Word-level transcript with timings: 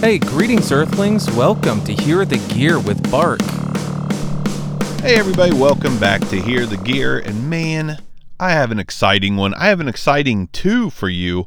Hey, 0.00 0.18
greetings, 0.18 0.70
Earthlings. 0.70 1.28
Welcome 1.30 1.82
to 1.84 1.94
Hear 1.94 2.26
the 2.26 2.36
Gear 2.54 2.78
with 2.78 3.10
Bark. 3.10 3.40
Hey, 5.00 5.16
everybody, 5.16 5.54
welcome 5.54 5.98
back 5.98 6.20
to 6.28 6.38
Hear 6.38 6.66
the 6.66 6.76
Gear. 6.76 7.18
And 7.18 7.48
man, 7.48 8.02
I 8.38 8.50
have 8.50 8.70
an 8.70 8.78
exciting 8.78 9.36
one. 9.36 9.54
I 9.54 9.68
have 9.68 9.80
an 9.80 9.88
exciting 9.88 10.48
two 10.48 10.90
for 10.90 11.08
you 11.08 11.46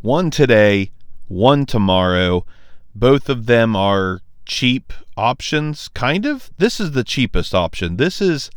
one 0.00 0.30
today, 0.30 0.92
one 1.26 1.66
tomorrow. 1.66 2.46
Both 2.94 3.28
of 3.28 3.46
them 3.46 3.74
are 3.74 4.20
cheap 4.46 4.92
options, 5.16 5.88
kind 5.88 6.24
of. 6.24 6.52
This 6.56 6.78
is 6.78 6.92
the 6.92 7.04
cheapest 7.04 7.52
option. 7.52 7.96
This 7.96 8.22
is 8.22 8.48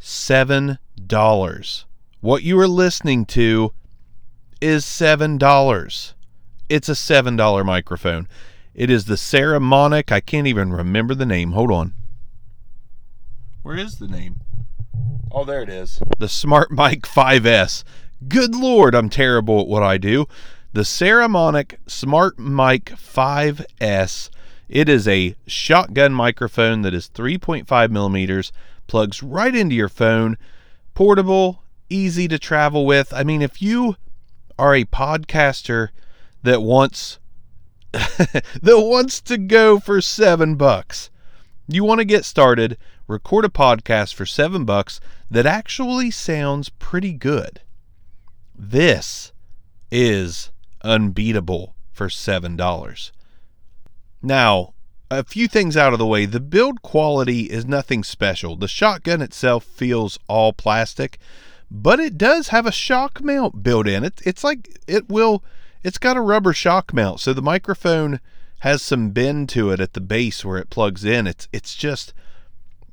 $7. 0.00 0.78
What 2.20 2.42
you 2.44 2.58
are 2.60 2.68
listening 2.68 3.26
to 3.26 3.72
is 4.60 4.84
$7. 4.84 6.12
It's 6.68 6.88
a 6.88 6.92
$7 6.92 7.66
microphone. 7.66 8.28
It 8.76 8.90
is 8.90 9.06
the 9.06 9.14
Saramonic. 9.14 10.12
I 10.12 10.20
can't 10.20 10.46
even 10.46 10.70
remember 10.70 11.14
the 11.14 11.24
name. 11.24 11.52
Hold 11.52 11.72
on. 11.72 11.94
Where 13.62 13.78
is 13.78 13.98
the 13.98 14.06
name? 14.06 14.40
Oh, 15.32 15.46
there 15.46 15.62
it 15.62 15.70
is. 15.70 15.98
The 16.18 16.28
Smart 16.28 16.70
Mic 16.70 17.04
5S. 17.04 17.84
Good 18.28 18.54
Lord, 18.54 18.94
I'm 18.94 19.08
terrible 19.08 19.62
at 19.62 19.66
what 19.66 19.82
I 19.82 19.96
do. 19.96 20.26
The 20.74 20.82
Saramonic 20.82 21.76
Smart 21.86 22.38
Mic 22.38 22.84
5S. 22.84 24.28
It 24.68 24.90
is 24.90 25.08
a 25.08 25.36
shotgun 25.46 26.12
microphone 26.12 26.82
that 26.82 26.92
is 26.92 27.08
3.5 27.08 27.90
millimeters, 27.90 28.52
plugs 28.88 29.22
right 29.22 29.54
into 29.54 29.74
your 29.74 29.88
phone, 29.88 30.36
portable, 30.92 31.62
easy 31.88 32.28
to 32.28 32.38
travel 32.38 32.84
with. 32.84 33.10
I 33.14 33.24
mean, 33.24 33.40
if 33.40 33.62
you 33.62 33.96
are 34.58 34.74
a 34.74 34.84
podcaster 34.84 35.88
that 36.42 36.60
wants 36.60 37.18
that 37.92 38.42
wants 38.62 39.20
to 39.22 39.38
go 39.38 39.78
for 39.78 40.00
seven 40.00 40.56
bucks, 40.56 41.10
you 41.68 41.84
want 41.84 42.00
to 42.00 42.04
get 42.04 42.24
started, 42.24 42.76
record 43.08 43.44
a 43.44 43.48
podcast 43.48 44.14
for 44.14 44.26
seven 44.26 44.64
bucks 44.64 45.00
that 45.30 45.46
actually 45.46 46.10
sounds 46.10 46.68
pretty 46.68 47.12
good. 47.12 47.60
This 48.54 49.32
is 49.90 50.50
unbeatable 50.82 51.74
for 51.92 52.08
seven 52.08 52.56
dollars. 52.56 53.12
Now, 54.22 54.74
a 55.10 55.24
few 55.24 55.48
things 55.48 55.76
out 55.76 55.92
of 55.92 55.98
the 55.98 56.06
way. 56.06 56.26
The 56.26 56.40
build 56.40 56.82
quality 56.82 57.42
is 57.42 57.64
nothing 57.64 58.02
special. 58.02 58.56
The 58.56 58.68
shotgun 58.68 59.22
itself 59.22 59.64
feels 59.64 60.18
all 60.28 60.52
plastic, 60.52 61.18
but 61.70 62.00
it 62.00 62.18
does 62.18 62.48
have 62.48 62.66
a 62.66 62.72
shock 62.72 63.22
mount 63.22 63.62
built 63.62 63.86
in. 63.86 64.04
It, 64.04 64.20
it's 64.24 64.42
like 64.44 64.78
it 64.86 65.08
will, 65.08 65.44
it's 65.86 65.98
got 65.98 66.16
a 66.16 66.20
rubber 66.20 66.52
shock 66.52 66.92
mount, 66.92 67.20
so 67.20 67.32
the 67.32 67.40
microphone 67.40 68.18
has 68.58 68.82
some 68.82 69.10
bend 69.10 69.48
to 69.48 69.70
it 69.70 69.78
at 69.78 69.92
the 69.92 70.00
base 70.00 70.44
where 70.44 70.58
it 70.58 70.68
plugs 70.68 71.04
in. 71.04 71.28
It's 71.28 71.46
it's 71.52 71.76
just 71.76 72.12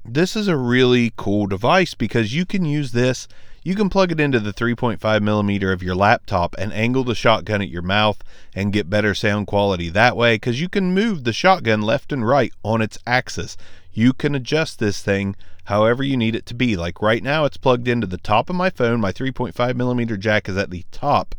this 0.05 0.35
is 0.35 0.47
a 0.47 0.55
really 0.55 1.11
cool 1.17 1.47
device 1.47 1.95
because 1.95 2.35
you 2.35 2.45
can 2.45 2.65
use 2.65 2.91
this. 2.91 3.27
You 3.63 3.73
can 3.73 3.89
plug 3.89 4.11
it 4.11 4.19
into 4.19 4.39
the 4.39 4.53
3.5 4.53 5.23
millimeter 5.23 5.71
of 5.71 5.81
your 5.81 5.95
laptop 5.95 6.53
and 6.59 6.71
angle 6.71 7.03
the 7.03 7.15
shotgun 7.15 7.63
at 7.63 7.69
your 7.69 7.81
mouth 7.81 8.23
and 8.53 8.71
get 8.71 8.91
better 8.91 9.15
sound 9.15 9.47
quality 9.47 9.89
that 9.89 10.15
way 10.15 10.35
because 10.35 10.61
you 10.61 10.69
can 10.69 10.93
move 10.93 11.23
the 11.23 11.33
shotgun 11.33 11.81
left 11.81 12.11
and 12.11 12.27
right 12.27 12.53
on 12.61 12.79
its 12.79 12.99
axis. 13.07 13.57
You 13.91 14.13
can 14.13 14.35
adjust 14.35 14.77
this 14.77 15.01
thing 15.01 15.35
however 15.63 16.03
you 16.03 16.15
need 16.15 16.35
it 16.35 16.45
to 16.45 16.53
be. 16.53 16.75
Like 16.75 17.01
right 17.01 17.23
now, 17.23 17.45
it's 17.45 17.57
plugged 17.57 17.87
into 17.87 18.05
the 18.05 18.17
top 18.17 18.51
of 18.51 18.55
my 18.55 18.69
phone. 18.69 19.01
My 19.01 19.11
3.5 19.11 19.75
millimeter 19.75 20.15
jack 20.15 20.47
is 20.47 20.57
at 20.57 20.69
the 20.69 20.85
top 20.91 21.33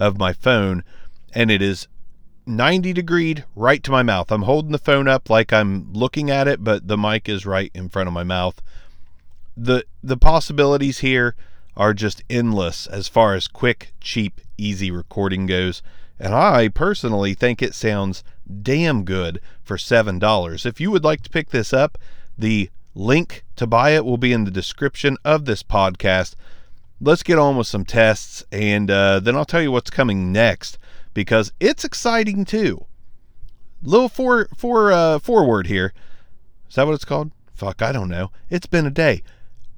of 0.00 0.18
my 0.18 0.32
phone 0.32 0.82
and 1.32 1.50
it 1.50 1.62
is 1.62 1.86
90 2.46 2.94
degreed 2.94 3.44
right 3.54 3.82
to 3.84 3.90
my 3.90 4.02
mouth. 4.02 4.32
I'm 4.32 4.42
holding 4.42 4.72
the 4.72 4.78
phone 4.78 5.06
up 5.06 5.30
like 5.30 5.52
I'm 5.52 5.92
looking 5.92 6.30
at 6.30 6.48
it, 6.48 6.64
but 6.64 6.88
the 6.88 6.98
mic 6.98 7.28
is 7.28 7.46
right 7.46 7.70
in 7.74 7.88
front 7.88 8.08
of 8.08 8.12
my 8.12 8.24
mouth. 8.24 8.60
The 9.56 9.84
the 10.02 10.16
possibilities 10.16 10.98
here 10.98 11.36
are 11.76 11.94
just 11.94 12.24
endless 12.28 12.86
as 12.86 13.08
far 13.08 13.34
as 13.34 13.46
quick, 13.46 13.92
cheap, 14.00 14.40
easy 14.58 14.90
recording 14.90 15.46
goes. 15.46 15.82
And 16.18 16.34
I 16.34 16.68
personally 16.68 17.34
think 17.34 17.62
it 17.62 17.74
sounds 17.74 18.22
damn 18.62 19.04
good 19.04 19.40
for 19.62 19.76
$7. 19.76 20.66
If 20.66 20.80
you 20.80 20.90
would 20.90 21.04
like 21.04 21.22
to 21.22 21.30
pick 21.30 21.50
this 21.50 21.72
up, 21.72 21.96
the 22.36 22.68
link 22.94 23.44
to 23.56 23.66
buy 23.66 23.90
it 23.90 24.04
will 24.04 24.18
be 24.18 24.32
in 24.32 24.44
the 24.44 24.50
description 24.50 25.16
of 25.24 25.44
this 25.44 25.62
podcast. 25.62 26.34
Let's 27.00 27.22
get 27.22 27.38
on 27.38 27.56
with 27.56 27.66
some 27.66 27.84
tests, 27.84 28.44
and 28.52 28.90
uh, 28.90 29.20
then 29.20 29.34
I'll 29.34 29.46
tell 29.46 29.62
you 29.62 29.72
what's 29.72 29.90
coming 29.90 30.32
next 30.32 30.78
because 31.14 31.52
it's 31.58 31.84
exciting 31.84 32.44
too. 32.44 32.84
Little 33.82 34.08
for 34.08 34.48
for 34.56 34.92
uh, 34.92 35.18
forward 35.18 35.66
here. 35.66 35.94
Is 36.68 36.74
that 36.74 36.86
what 36.86 36.94
it's 36.94 37.06
called? 37.06 37.32
Fuck, 37.54 37.80
I 37.80 37.92
don't 37.92 38.08
know. 38.08 38.30
It's 38.50 38.66
been 38.66 38.86
a 38.86 38.90
day. 38.90 39.22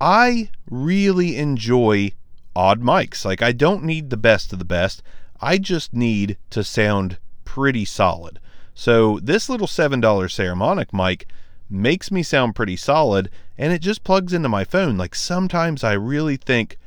I 0.00 0.50
really 0.68 1.36
enjoy 1.36 2.12
odd 2.56 2.80
mics. 2.80 3.24
Like 3.24 3.40
I 3.40 3.52
don't 3.52 3.84
need 3.84 4.10
the 4.10 4.16
best 4.16 4.52
of 4.52 4.58
the 4.58 4.64
best. 4.64 5.02
I 5.40 5.58
just 5.58 5.94
need 5.94 6.36
to 6.50 6.64
sound 6.64 7.18
pretty 7.44 7.84
solid. 7.84 8.40
So 8.74 9.20
this 9.20 9.48
little 9.48 9.66
$7 9.66 10.00
Saramonic 10.00 10.92
mic 10.92 11.26
makes 11.68 12.10
me 12.10 12.22
sound 12.22 12.54
pretty 12.54 12.76
solid 12.76 13.30
and 13.58 13.72
it 13.72 13.80
just 13.80 14.04
plugs 14.04 14.32
into 14.32 14.48
my 14.48 14.64
phone. 14.64 14.96
Like 14.96 15.14
sometimes 15.14 15.84
I 15.84 15.92
really 15.92 16.36
think 16.36 16.78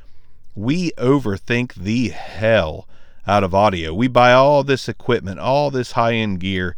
we 0.56 0.90
overthink 0.92 1.74
the 1.74 2.08
hell 2.08 2.88
out 3.26 3.44
of 3.44 3.54
audio. 3.54 3.92
We 3.92 4.08
buy 4.08 4.32
all 4.32 4.64
this 4.64 4.88
equipment, 4.88 5.38
all 5.38 5.70
this 5.70 5.92
high 5.92 6.14
end 6.14 6.40
gear. 6.40 6.74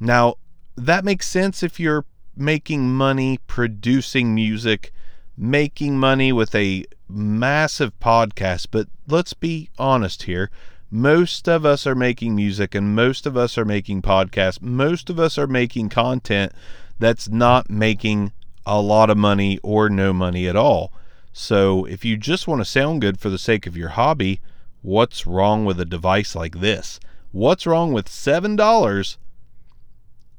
Now, 0.00 0.34
that 0.76 1.04
makes 1.04 1.28
sense 1.28 1.62
if 1.62 1.78
you're 1.78 2.04
making 2.36 2.90
money 2.90 3.38
producing 3.46 4.34
music, 4.34 4.92
making 5.36 5.98
money 5.98 6.32
with 6.32 6.54
a 6.54 6.84
massive 7.08 7.98
podcast. 8.00 8.68
But 8.70 8.88
let's 9.06 9.34
be 9.34 9.70
honest 9.78 10.24
here. 10.24 10.50
Most 10.90 11.48
of 11.48 11.64
us 11.64 11.86
are 11.86 11.94
making 11.94 12.34
music 12.34 12.74
and 12.74 12.96
most 12.96 13.24
of 13.24 13.36
us 13.36 13.56
are 13.56 13.64
making 13.64 14.02
podcasts. 14.02 14.60
Most 14.60 15.08
of 15.08 15.20
us 15.20 15.38
are 15.38 15.46
making 15.46 15.90
content 15.90 16.52
that's 16.98 17.28
not 17.28 17.70
making 17.70 18.32
a 18.66 18.80
lot 18.80 19.10
of 19.10 19.16
money 19.16 19.60
or 19.62 19.88
no 19.88 20.12
money 20.12 20.48
at 20.48 20.56
all. 20.56 20.92
So 21.32 21.84
if 21.84 22.04
you 22.04 22.16
just 22.16 22.48
want 22.48 22.60
to 22.60 22.64
sound 22.64 23.00
good 23.00 23.20
for 23.20 23.30
the 23.30 23.38
sake 23.38 23.66
of 23.66 23.76
your 23.76 23.90
hobby, 23.90 24.40
What's 24.82 25.26
wrong 25.26 25.66
with 25.66 25.78
a 25.78 25.84
device 25.84 26.34
like 26.34 26.60
this? 26.60 27.00
What's 27.32 27.66
wrong 27.66 27.92
with 27.92 28.08
$7 28.08 29.16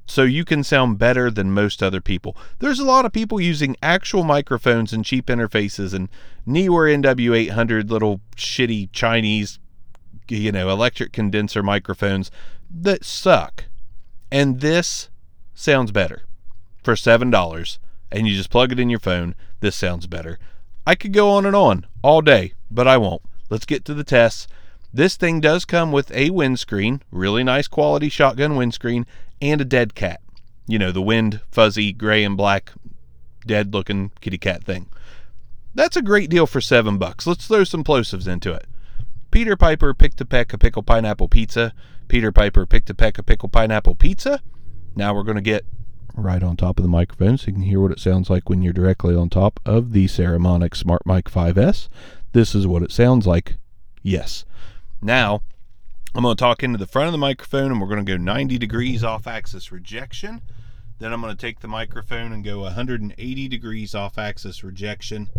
so 0.08 0.24
you 0.24 0.44
can 0.44 0.64
sound 0.64 0.98
better 0.98 1.30
than 1.30 1.52
most 1.52 1.84
other 1.84 2.02
people? 2.02 2.36
There's 2.58 2.80
a 2.80 2.86
lot 2.86 3.06
of 3.06 3.14
people 3.14 3.40
using 3.40 3.76
actual 3.84 4.24
microphones 4.24 4.94
and 4.94 5.06
cheap 5.06 5.28
interfaces 5.28 5.94
and 5.94 6.10
Neewer 6.46 6.88
NW800 6.88 7.92
little 7.92 8.20
shitty 8.36 8.90
Chinese, 8.92 9.60
you 10.28 10.52
know, 10.52 10.70
electric 10.70 11.14
condenser 11.14 11.62
microphones 11.62 12.32
that 12.72 13.06
suck. 13.06 13.66
And 14.32 14.60
this 14.60 15.10
sounds 15.54 15.92
better 15.92 16.24
for 16.84 16.96
$7 16.96 17.78
and 18.12 18.28
you 18.28 18.36
just 18.36 18.50
plug 18.50 18.72
it 18.72 18.80
in 18.80 18.90
your 18.90 19.00
phone. 19.00 19.36
This 19.60 19.76
sounds 19.76 20.08
better. 20.08 20.40
I 20.86 20.96
could 20.96 21.14
go 21.14 21.30
on 21.32 21.46
and 21.46 21.56
on 21.56 21.86
all 22.02 22.22
day, 22.22 22.54
but 22.70 22.88
I 22.88 22.98
won't. 22.98 23.22
Let's 23.50 23.66
get 23.66 23.86
to 23.86 23.94
the 23.94 24.04
tests. 24.04 24.48
This 24.94 25.16
thing 25.16 25.40
does 25.40 25.64
come 25.64 25.92
with 25.92 26.12
a 26.12 26.32
windscreen, 26.32 27.02
really 27.12 27.44
nice 27.44 27.68
quality 27.68 28.10
shotgun 28.10 28.56
windscreen, 28.56 29.06
and 29.42 29.62
a 29.62 29.66
dead 29.66 29.96
cat. 29.96 30.22
You 30.68 30.80
know, 30.80 30.92
the 30.92 31.02
wind, 31.02 31.42
fuzzy, 31.52 31.94
gray 31.94 32.24
and 32.24 32.36
black, 32.36 32.72
dead 33.46 33.74
looking 33.74 34.12
kitty 34.22 34.38
cat 34.38 34.64
thing. 34.64 34.88
That's 35.74 35.96
a 35.96 36.02
great 36.02 36.30
deal 36.30 36.48
for 36.48 36.60
seven 36.60 36.98
bucks. 36.98 37.26
Let's 37.26 37.48
throw 37.48 37.64
some 37.64 37.84
plosives 37.84 38.28
into 38.28 38.52
it. 38.54 38.66
Peter 39.32 39.56
Piper 39.56 39.94
picked 39.94 40.20
a 40.20 40.26
peck 40.26 40.52
of 40.54 40.60
pickle 40.60 40.84
pineapple 40.84 41.30
pizza. 41.30 41.74
Peter 42.10 42.32
Piper 42.32 42.66
picked 42.66 42.90
a 42.90 42.94
peck 42.94 43.18
of 43.18 43.26
pickle 43.26 43.48
pineapple 43.48 43.96
pizza. 43.96 44.42
Now 44.96 45.14
we're 45.14 45.24
going 45.24 45.36
to 45.36 45.42
get 45.42 45.66
right 46.16 46.44
on 46.44 46.58
top 46.58 46.78
of 46.78 46.84
the 46.84 46.90
microphone 46.90 47.38
so 47.38 47.48
you 47.48 47.54
can 47.54 47.62
hear 47.64 47.80
what 47.80 47.92
it 47.92 48.00
sounds 48.00 48.30
like 48.30 48.50
when 48.50 48.62
you're 48.62 48.74
directly 48.74 49.16
on 49.16 49.30
top 49.30 49.60
of 49.66 49.92
the 49.94 50.06
Saramonic 50.06 50.76
Smart 50.76 51.06
Mic 51.06 51.26
5S. 51.26 51.88
This 52.34 52.56
is 52.56 52.68
what 52.68 52.84
it 52.84 52.92
sounds 52.92 53.28
like. 53.28 53.58
Yes. 54.04 54.46
Now, 55.02 55.42
I'm 56.14 56.24
going 56.24 56.36
to 56.36 56.40
talk 56.40 56.64
into 56.64 56.78
the 56.78 56.88
front 56.88 57.08
of 57.08 57.12
the 57.14 57.18
microphone 57.18 57.72
and 57.72 57.80
we're 57.80 57.88
going 57.88 58.06
to 58.06 58.12
go 58.12 58.18
90 58.18 58.58
degrees 58.58 59.04
off 59.04 59.28
axis 59.28 59.72
rejection. 59.72 60.42
Then 61.00 61.14
I'm 61.14 61.22
going 61.22 61.36
to 61.36 61.40
take 61.40 61.62
the 61.62 61.68
microphone 61.68 62.32
and 62.32 62.44
go 62.44 62.60
180 62.60 63.48
degrees 63.48 63.96
off 63.96 64.18
axis 64.18 64.64
rejection, 64.64 65.30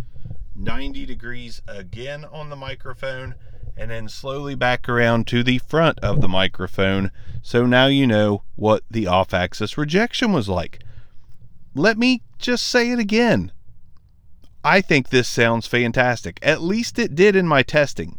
90 0.57 1.07
degrees 1.07 1.63
again 1.69 2.25
on 2.25 2.51
the 2.51 2.57
microphone, 2.57 3.35
and 3.77 3.91
then 3.91 4.09
slowly 4.09 4.55
back 4.55 4.89
around 4.89 5.27
to 5.29 5.43
the 5.43 5.59
front 5.59 5.99
of 6.01 6.21
the 6.21 6.29
microphone. 6.29 7.11
So 7.43 7.67
now 7.67 7.87
you 7.87 8.07
know 8.07 8.43
what 8.57 8.85
the 8.91 9.07
off 9.07 9.35
axis 9.35 9.77
rejection 9.77 10.33
was 10.33 10.49
like. 10.49 10.81
Let 11.75 11.99
me 11.99 12.23
just 12.39 12.67
say 12.67 12.91
it 12.91 12.99
again. 12.99 13.53
I 14.65 14.81
think 14.81 15.09
this 15.09 15.27
sounds 15.27 15.67
fantastic. 15.67 16.39
At 16.43 16.63
least 16.63 16.99
it 16.99 17.15
did 17.15 17.35
in 17.35 17.49
my 17.49 17.63
testing. 17.63 18.19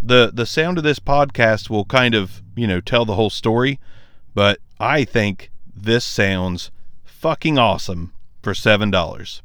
The 0.00 0.30
the 0.32 0.46
sound 0.46 0.78
of 0.78 0.84
this 0.84 0.98
podcast 0.98 1.70
will 1.70 1.86
kind 1.86 2.14
of, 2.14 2.42
you 2.54 2.66
know, 2.66 2.80
tell 2.80 3.04
the 3.04 3.14
whole 3.14 3.30
story, 3.30 3.80
but 4.34 4.58
I 4.78 5.04
think 5.04 5.50
this 5.74 6.04
sounds 6.04 6.70
fucking 7.02 7.58
awesome 7.58 8.12
for 8.42 8.52
$7. 8.52 9.40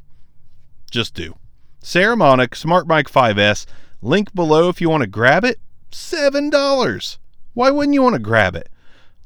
Just 0.92 1.14
do. 1.14 1.36
Saramonic 1.82 2.56
Smart 2.56 2.88
Mic 2.88 3.08
5S, 3.08 3.66
link 4.02 4.34
below 4.34 4.70
if 4.70 4.82
you 4.82 4.90
want 4.90 5.02
to 5.02 5.08
grab 5.08 5.44
it. 5.44 5.60
$7. 5.92 7.18
Why 7.54 7.72
wouldn't 7.72 7.94
you 7.94 8.02
want 8.02 8.14
to 8.14 8.20
grab 8.20 8.56
it? 8.56 8.70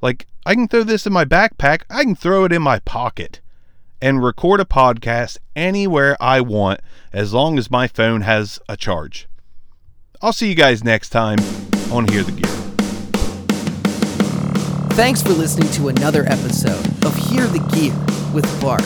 Like, 0.01 0.27
I 0.45 0.55
can 0.55 0.67
throw 0.67 0.83
this 0.83 1.05
in 1.05 1.13
my 1.13 1.25
backpack, 1.25 1.83
I 1.89 2.03
can 2.03 2.15
throw 2.15 2.45
it 2.45 2.51
in 2.51 2.61
my 2.61 2.79
pocket 2.79 3.39
and 4.01 4.21
record 4.21 4.59
a 4.59 4.65
podcast 4.65 5.37
anywhere 5.55 6.17
I 6.19 6.41
want 6.41 6.81
as 7.13 7.33
long 7.33 7.57
as 7.57 7.71
my 7.71 7.87
phone 7.87 8.21
has 8.21 8.59
a 8.67 8.75
charge. 8.75 9.29
I'll 10.21 10.33
see 10.33 10.49
you 10.49 10.55
guys 10.55 10.83
next 10.83 11.09
time 11.09 11.39
on 11.89 12.07
Hear 12.09 12.23
the 12.23 12.33
Gear. 12.33 12.51
Thanks 14.95 15.23
for 15.23 15.31
listening 15.31 15.71
to 15.71 15.87
another 15.87 16.23
episode 16.25 16.85
of 17.05 17.15
Hear 17.15 17.47
the 17.47 17.59
Gear 17.73 17.95
with 18.33 18.45
Bart. 18.61 18.83